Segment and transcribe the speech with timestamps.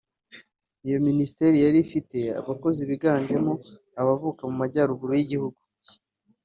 [0.87, 3.53] Iyo Minisiteri yari ifite abakozi biganjemo
[4.01, 5.59] abavuka mu Majyaruguru y’Igihugu